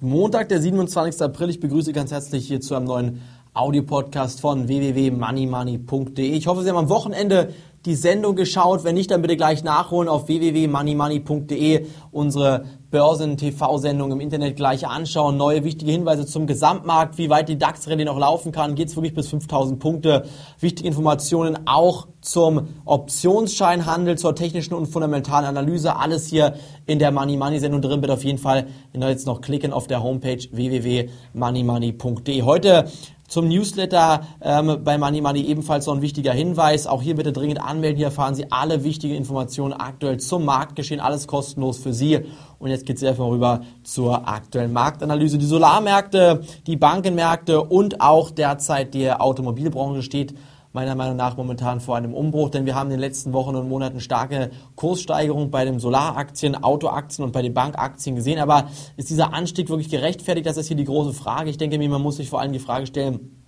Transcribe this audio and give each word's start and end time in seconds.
Montag, 0.00 0.48
der 0.48 0.60
27. 0.60 1.22
April. 1.22 1.50
Ich 1.50 1.60
begrüße 1.60 1.92
ganz 1.92 2.10
herzlich 2.10 2.46
hier 2.48 2.60
zu 2.60 2.74
einem 2.74 2.86
neuen 2.86 3.22
Audiopodcast 3.54 4.40
von 4.40 4.66
www.moneymoney.de. 4.66 6.32
Ich 6.32 6.46
hoffe, 6.46 6.62
Sie 6.62 6.68
haben 6.68 6.76
am 6.76 6.88
Wochenende 6.88 7.54
die 7.86 7.94
Sendung 7.94 8.36
geschaut. 8.36 8.84
Wenn 8.84 8.96
nicht, 8.96 9.10
dann 9.10 9.22
bitte 9.22 9.36
gleich 9.36 9.64
nachholen 9.64 10.08
auf 10.08 10.28
www.moneymoney.de. 10.28 11.86
Unsere 12.10 12.64
Börsen-TV-Sendung 12.90 14.12
im 14.12 14.20
Internet 14.20 14.56
gleich 14.56 14.86
anschauen. 14.86 15.36
Neue 15.36 15.64
wichtige 15.64 15.92
Hinweise 15.92 16.26
zum 16.26 16.46
Gesamtmarkt, 16.46 17.18
wie 17.18 17.30
weit 17.30 17.48
die 17.48 17.58
DAX-Rallye 17.58 18.04
noch 18.04 18.18
laufen 18.18 18.52
kann. 18.52 18.74
Geht 18.74 18.88
es 18.88 18.96
wirklich 18.96 19.14
bis 19.14 19.28
5000 19.28 19.78
Punkte. 19.78 20.24
Wichtige 20.60 20.88
Informationen 20.88 21.66
auch 21.66 22.08
zum 22.20 22.68
Optionsscheinhandel, 22.84 24.18
zur 24.18 24.34
technischen 24.34 24.74
und 24.74 24.86
fundamentalen 24.86 25.46
Analyse. 25.46 25.96
Alles 25.96 26.26
hier 26.26 26.54
in 26.86 26.98
der 26.98 27.12
Money 27.12 27.36
Money 27.36 27.60
Sendung 27.60 27.82
drin. 27.82 28.00
Bitte 28.00 28.14
auf 28.14 28.24
jeden 28.24 28.38
Fall 28.38 28.66
jetzt 28.92 29.26
noch 29.26 29.40
klicken 29.40 29.72
auf 29.72 29.86
der 29.86 30.02
Homepage 30.02 30.38
www.moneymoney.de. 30.50 32.42
Heute 32.42 32.86
zum 33.28 33.48
Newsletter 33.48 34.22
ähm, 34.40 34.80
bei 34.84 34.98
Money 34.98 35.20
Money 35.20 35.42
ebenfalls 35.42 35.86
noch 35.86 35.94
ein 35.94 36.02
wichtiger 36.02 36.32
Hinweis. 36.32 36.86
Auch 36.86 37.02
hier 37.02 37.16
bitte 37.16 37.32
dringend 37.32 37.60
anmelden. 37.60 37.96
Hier 37.96 38.06
erfahren 38.06 38.34
Sie 38.34 38.50
alle 38.50 38.84
wichtigen 38.84 39.14
Informationen 39.14 39.72
aktuell 39.72 40.18
zum 40.18 40.44
Marktgeschehen. 40.44 41.00
Alles 41.00 41.26
kostenlos 41.26 41.78
für 41.78 41.92
Sie. 41.92 42.20
Und 42.58 42.70
jetzt 42.70 42.86
geht 42.86 42.96
es 42.96 43.04
einfach 43.04 43.26
rüber 43.26 43.60
zur 43.82 44.28
aktuellen 44.28 44.72
Marktanalyse. 44.72 45.38
Die 45.38 45.46
Solarmärkte, 45.46 46.42
die 46.66 46.76
Bankenmärkte 46.76 47.62
und 47.62 48.00
auch 48.00 48.30
derzeit 48.30 48.94
die 48.94 49.10
Automobilbranche 49.10 50.02
steht 50.02 50.34
meiner 50.76 50.94
Meinung 50.94 51.16
nach 51.16 51.38
momentan 51.38 51.80
vor 51.80 51.96
einem 51.96 52.12
Umbruch, 52.12 52.50
denn 52.50 52.66
wir 52.66 52.74
haben 52.74 52.88
in 52.88 52.98
den 52.98 53.00
letzten 53.00 53.32
Wochen 53.32 53.56
und 53.56 53.66
Monaten 53.66 53.98
starke 53.98 54.50
Kurssteigerung 54.74 55.50
bei 55.50 55.64
den 55.64 55.80
Solaraktien, 55.80 56.54
Autoaktien 56.54 57.24
und 57.24 57.32
bei 57.32 57.40
den 57.40 57.54
Bankaktien 57.54 58.14
gesehen. 58.14 58.38
Aber 58.38 58.68
ist 58.98 59.08
dieser 59.08 59.32
Anstieg 59.32 59.70
wirklich 59.70 59.88
gerechtfertigt? 59.88 60.46
Das 60.46 60.58
ist 60.58 60.68
hier 60.68 60.76
die 60.76 60.84
große 60.84 61.14
Frage. 61.14 61.48
Ich 61.48 61.56
denke 61.56 61.78
mir, 61.78 61.88
man 61.88 62.02
muss 62.02 62.16
sich 62.16 62.28
vor 62.28 62.40
allem 62.40 62.52
die 62.52 62.58
Frage 62.58 62.86
stellen, 62.86 63.42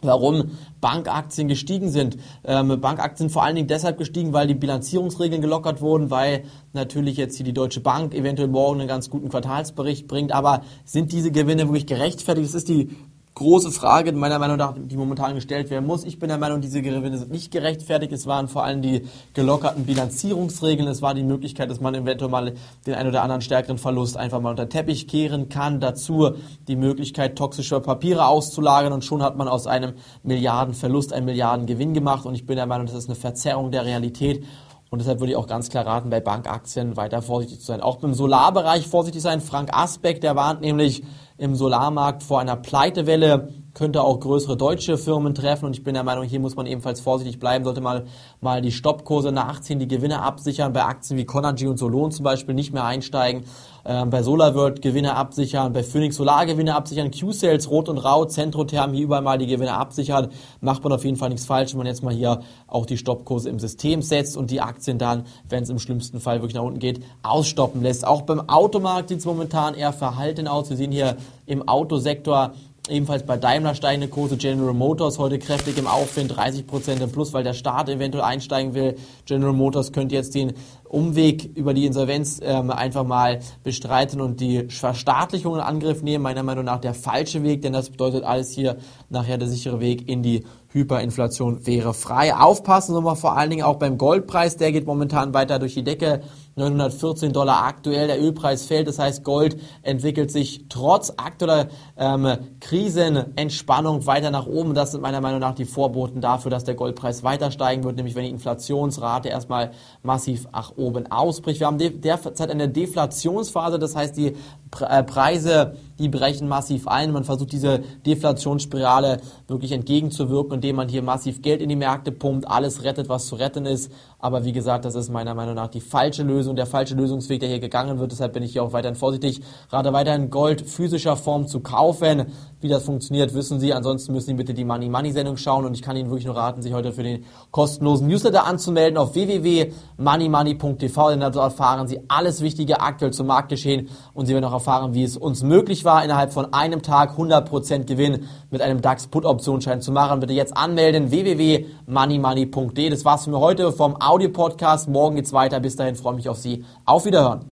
warum 0.00 0.58
Bankaktien 0.80 1.46
gestiegen 1.46 1.88
sind. 1.88 2.16
Ähm, 2.44 2.80
Bankaktien 2.80 3.30
vor 3.30 3.44
allen 3.44 3.54
Dingen 3.54 3.68
deshalb 3.68 3.96
gestiegen, 3.96 4.32
weil 4.32 4.48
die 4.48 4.54
Bilanzierungsregeln 4.54 5.40
gelockert 5.40 5.80
wurden, 5.80 6.10
weil 6.10 6.42
natürlich 6.72 7.16
jetzt 7.16 7.36
hier 7.36 7.46
die 7.46 7.54
Deutsche 7.54 7.80
Bank 7.80 8.12
eventuell 8.12 8.48
morgen 8.48 8.80
einen 8.80 8.88
ganz 8.88 9.08
guten 9.08 9.28
Quartalsbericht 9.28 10.08
bringt. 10.08 10.32
Aber 10.32 10.62
sind 10.84 11.12
diese 11.12 11.30
Gewinne 11.30 11.68
wirklich 11.68 11.86
gerechtfertigt? 11.86 12.48
Das 12.48 12.56
ist 12.56 12.68
die 12.68 12.90
große 13.34 13.70
Frage, 13.70 14.12
meiner 14.12 14.38
Meinung 14.38 14.58
nach, 14.58 14.74
die 14.76 14.96
momentan 14.96 15.34
gestellt 15.34 15.70
werden 15.70 15.86
muss. 15.86 16.04
Ich 16.04 16.18
bin 16.18 16.28
der 16.28 16.38
Meinung, 16.38 16.60
diese 16.60 16.82
Gewinne 16.82 17.16
sind 17.16 17.30
nicht 17.30 17.50
gerechtfertigt. 17.50 18.12
Es 18.12 18.26
waren 18.26 18.46
vor 18.46 18.64
allem 18.64 18.82
die 18.82 19.06
gelockerten 19.32 19.84
Bilanzierungsregeln. 19.84 20.86
Es 20.88 21.00
war 21.00 21.14
die 21.14 21.22
Möglichkeit, 21.22 21.70
dass 21.70 21.80
man 21.80 21.94
eventuell 21.94 22.30
mal 22.30 22.52
den 22.86 22.94
ein 22.94 23.06
oder 23.06 23.22
anderen 23.22 23.40
stärkeren 23.40 23.78
Verlust 23.78 24.16
einfach 24.16 24.40
mal 24.40 24.50
unter 24.50 24.68
Teppich 24.68 25.08
kehren 25.08 25.48
kann. 25.48 25.80
Dazu 25.80 26.32
die 26.68 26.76
Möglichkeit, 26.76 27.36
toxische 27.36 27.80
Papiere 27.80 28.26
auszulagern 28.26 28.92
und 28.92 29.04
schon 29.04 29.22
hat 29.22 29.36
man 29.36 29.48
aus 29.48 29.66
einem 29.66 29.94
Milliardenverlust 30.22 31.12
einen 31.14 31.24
Milliardengewinn 31.24 31.94
gemacht. 31.94 32.26
Und 32.26 32.34
ich 32.34 32.44
bin 32.44 32.56
der 32.56 32.66
Meinung, 32.66 32.86
das 32.86 32.96
ist 32.96 33.08
eine 33.08 33.16
Verzerrung 33.16 33.70
der 33.70 33.86
Realität. 33.86 34.44
Und 34.92 34.98
deshalb 34.98 35.20
würde 35.20 35.32
ich 35.32 35.38
auch 35.38 35.46
ganz 35.46 35.70
klar 35.70 35.86
raten, 35.86 36.10
bei 36.10 36.20
Bankaktien 36.20 36.98
weiter 36.98 37.22
vorsichtig 37.22 37.60
zu 37.60 37.64
sein. 37.64 37.80
Auch 37.80 37.96
beim 37.96 38.12
Solarbereich 38.12 38.86
vorsichtig 38.86 39.22
sein. 39.22 39.40
Frank 39.40 39.70
Asbeck, 39.72 40.20
der 40.20 40.36
warnt 40.36 40.60
nämlich, 40.60 41.02
im 41.42 41.56
Solarmarkt 41.56 42.22
vor 42.22 42.38
einer 42.38 42.54
Pleitewelle 42.54 43.48
könnte 43.74 44.02
auch 44.02 44.20
größere 44.20 44.56
deutsche 44.56 44.98
Firmen 44.98 45.34
treffen 45.34 45.64
und 45.64 45.76
ich 45.76 45.82
bin 45.82 45.94
der 45.94 46.04
Meinung, 46.04 46.24
hier 46.24 46.40
muss 46.40 46.56
man 46.56 46.66
ebenfalls 46.66 47.00
vorsichtig 47.00 47.40
bleiben, 47.40 47.64
sollte 47.64 47.80
mal, 47.80 48.04
mal 48.40 48.60
die 48.60 48.72
Stoppkurse 48.72 49.32
nachziehen, 49.32 49.78
die 49.78 49.88
Gewinne 49.88 50.20
absichern, 50.20 50.72
bei 50.72 50.84
Aktien 50.84 51.18
wie 51.18 51.24
Conergy 51.24 51.66
und 51.66 51.78
Solon 51.78 52.12
zum 52.12 52.24
Beispiel 52.24 52.54
nicht 52.54 52.74
mehr 52.74 52.84
einsteigen, 52.84 53.44
ähm, 53.86 54.10
bei 54.10 54.22
SolarWorld 54.22 54.82
Gewinne 54.82 55.16
absichern, 55.16 55.72
bei 55.72 55.82
Phoenix 55.82 56.16
Solar 56.16 56.44
Gewinne 56.44 56.74
absichern, 56.74 57.10
Q-Sales, 57.10 57.70
Rot 57.70 57.88
und 57.88 57.98
Rau, 57.98 58.26
Centrotherm 58.26 58.92
hier 58.92 59.04
überall 59.04 59.22
mal 59.22 59.38
die 59.38 59.46
Gewinne 59.46 59.72
absichern, 59.72 60.28
macht 60.60 60.84
man 60.84 60.92
auf 60.92 61.04
jeden 61.04 61.16
Fall 61.16 61.30
nichts 61.30 61.46
falsch, 61.46 61.72
wenn 61.72 61.78
man 61.78 61.86
jetzt 61.86 62.02
mal 62.02 62.12
hier 62.12 62.42
auch 62.66 62.84
die 62.84 62.98
Stoppkurse 62.98 63.48
im 63.48 63.58
System 63.58 64.02
setzt 64.02 64.36
und 64.36 64.50
die 64.50 64.60
Aktien 64.60 64.98
dann, 64.98 65.24
wenn 65.48 65.62
es 65.62 65.70
im 65.70 65.78
schlimmsten 65.78 66.20
Fall 66.20 66.40
wirklich 66.40 66.54
nach 66.54 66.62
unten 66.62 66.78
geht, 66.78 67.02
ausstoppen 67.22 67.82
lässt. 67.82 68.06
Auch 68.06 68.22
beim 68.22 68.48
Automarkt 68.50 69.08
sieht 69.08 69.20
es 69.20 69.24
momentan 69.24 69.74
eher 69.74 69.94
verhalten 69.94 70.46
aus. 70.46 70.68
Wir 70.68 70.76
sehen 70.76 70.92
hier 70.92 71.16
im 71.46 71.66
Autosektor 71.66 72.52
Ebenfalls 72.88 73.24
bei 73.24 73.36
Daimler 73.36 73.76
steigende 73.76 74.08
Kurse, 74.08 74.36
General 74.36 74.74
Motors 74.74 75.18
heute 75.18 75.38
kräftig 75.38 75.78
im 75.78 75.86
Aufwind, 75.86 76.32
30% 76.32 77.00
im 77.00 77.12
Plus, 77.12 77.32
weil 77.32 77.44
der 77.44 77.54
Staat 77.54 77.88
eventuell 77.88 78.24
einsteigen 78.24 78.74
will. 78.74 78.96
General 79.24 79.52
Motors 79.52 79.92
könnte 79.92 80.16
jetzt 80.16 80.34
den 80.34 80.54
Umweg 80.92 81.56
über 81.56 81.74
die 81.74 81.86
Insolvenz 81.86 82.38
ähm, 82.42 82.70
einfach 82.70 83.04
mal 83.04 83.40
bestreiten 83.64 84.20
und 84.20 84.40
die 84.40 84.68
Verstaatlichung 84.68 85.54
in 85.54 85.60
Angriff 85.60 86.02
nehmen. 86.02 86.22
Meiner 86.22 86.42
Meinung 86.42 86.64
nach 86.64 86.80
der 86.80 86.94
falsche 86.94 87.42
Weg, 87.42 87.62
denn 87.62 87.72
das 87.72 87.90
bedeutet 87.90 88.24
alles 88.24 88.52
hier 88.52 88.76
nachher 89.08 89.38
der 89.38 89.48
sichere 89.48 89.80
Weg 89.80 90.08
in 90.08 90.22
die 90.22 90.44
Hyperinflation 90.72 91.66
wäre 91.66 91.92
frei. 91.92 92.34
Aufpassen 92.34 93.02
man 93.02 93.16
vor 93.16 93.36
allen 93.36 93.50
Dingen 93.50 93.62
auch 93.62 93.76
beim 93.76 93.98
Goldpreis, 93.98 94.56
der 94.56 94.72
geht 94.72 94.86
momentan 94.86 95.34
weiter 95.34 95.58
durch 95.58 95.74
die 95.74 95.84
Decke. 95.84 96.22
914 96.56 97.32
Dollar 97.32 97.64
aktuell, 97.64 98.08
der 98.08 98.20
Ölpreis 98.20 98.66
fällt, 98.66 98.86
das 98.86 98.98
heißt 98.98 99.24
Gold 99.24 99.56
entwickelt 99.80 100.30
sich 100.30 100.66
trotz 100.68 101.10
aktueller 101.16 101.68
ähm, 101.96 102.36
Krisenentspannung 102.60 104.06
weiter 104.06 104.30
nach 104.30 104.46
oben. 104.46 104.74
Das 104.74 104.92
sind 104.92 105.00
meiner 105.00 105.22
Meinung 105.22 105.40
nach 105.40 105.54
die 105.54 105.64
Vorboten 105.64 106.20
dafür, 106.20 106.50
dass 106.50 106.64
der 106.64 106.74
Goldpreis 106.74 107.22
weiter 107.22 107.50
steigen 107.50 107.84
wird, 107.84 107.96
nämlich 107.96 108.14
wenn 108.14 108.24
die 108.24 108.30
Inflationsrate 108.30 109.30
erstmal 109.30 109.70
massiv 110.02 110.46
nach 110.52 110.76
oben 110.82 111.10
ausbricht. 111.10 111.60
Wir 111.60 111.66
haben 111.66 111.78
derzeit 111.78 112.50
eine 112.50 112.68
Deflationsphase, 112.68 113.78
das 113.78 113.96
heißt 113.96 114.16
die 114.16 114.34
äh, 114.80 115.02
Preise, 115.04 115.76
die 116.02 116.08
brechen 116.08 116.48
massiv 116.48 116.88
ein. 116.88 117.12
Man 117.12 117.24
versucht 117.24 117.52
diese 117.52 117.80
Deflationsspirale 118.04 119.20
wirklich 119.46 119.72
entgegenzuwirken, 119.72 120.54
indem 120.54 120.76
man 120.76 120.88
hier 120.88 121.02
massiv 121.02 121.40
Geld 121.40 121.62
in 121.62 121.68
die 121.68 121.76
Märkte 121.76 122.12
pumpt, 122.12 122.48
alles 122.48 122.82
rettet, 122.82 123.08
was 123.08 123.26
zu 123.26 123.36
retten 123.36 123.64
ist. 123.64 123.90
Aber 124.18 124.44
wie 124.44 124.52
gesagt, 124.52 124.84
das 124.84 124.94
ist 124.94 125.10
meiner 125.10 125.34
Meinung 125.34 125.54
nach 125.54 125.68
die 125.68 125.80
falsche 125.80 126.22
Lösung, 126.22 126.56
der 126.56 126.66
falsche 126.66 126.94
Lösungsweg, 126.94 127.40
der 127.40 127.48
hier 127.48 127.60
gegangen 127.60 127.98
wird. 127.98 128.12
Deshalb 128.12 128.32
bin 128.32 128.42
ich 128.42 128.52
hier 128.52 128.62
auch 128.62 128.72
weiterhin 128.72 128.96
vorsichtig, 128.96 129.40
gerade 129.70 129.92
weiterhin 129.92 130.30
Gold 130.30 130.60
physischer 130.62 131.16
Form 131.16 131.46
zu 131.46 131.60
kaufen. 131.60 132.26
Wie 132.60 132.68
das 132.68 132.84
funktioniert, 132.84 133.34
wissen 133.34 133.58
Sie. 133.58 133.72
Ansonsten 133.72 134.12
müssen 134.12 134.26
Sie 134.26 134.34
bitte 134.34 134.54
die 134.54 134.64
Money 134.64 134.88
Money 134.88 135.12
Sendung 135.12 135.36
schauen 135.36 135.64
und 135.64 135.74
ich 135.74 135.82
kann 135.82 135.96
Ihnen 135.96 136.08
wirklich 136.10 136.26
nur 136.26 136.36
raten, 136.36 136.62
sich 136.62 136.72
heute 136.72 136.92
für 136.92 137.02
den 137.02 137.24
kostenlosen 137.50 138.06
Newsletter 138.06 138.44
anzumelden 138.46 138.96
auf 138.98 139.14
www.moneymoney.tv, 139.14 141.10
denn 141.10 141.20
dort 141.20 141.36
erfahren 141.36 141.88
Sie 141.88 142.00
alles 142.08 142.40
Wichtige 142.40 142.80
aktuell 142.80 143.12
zum 143.12 143.26
Marktgeschehen 143.26 143.88
und 144.14 144.26
Sie 144.26 144.34
werden 144.34 144.44
auch 144.44 144.52
erfahren, 144.52 144.94
wie 144.94 145.02
es 145.02 145.16
uns 145.16 145.42
möglich 145.42 145.84
war, 145.92 146.04
innerhalb 146.04 146.32
von 146.32 146.52
einem 146.54 146.82
Tag 146.82 147.18
100% 147.18 147.84
Gewinn 147.84 148.28
mit 148.50 148.62
einem 148.62 148.80
DAX 148.80 149.06
Put 149.06 149.24
Optionsschein 149.24 149.82
zu 149.82 149.92
machen. 149.92 150.20
Bitte 150.20 150.32
jetzt 150.32 150.56
anmelden 150.56 151.10
www.moneymoney.de. 151.10 152.88
Das 152.88 153.04
war's 153.04 153.24
für 153.24 153.38
heute 153.38 153.72
vom 153.72 154.00
Audio 154.00 154.30
Podcast. 154.30 154.88
Morgen 154.88 155.16
geht's 155.16 155.32
weiter. 155.32 155.60
Bis 155.60 155.76
dahin 155.76 155.94
freue 155.94 156.14
ich 156.14 156.16
mich 156.18 156.28
auf 156.28 156.38
Sie. 156.38 156.64
Auf 156.86 157.04
Wiederhören. 157.04 157.51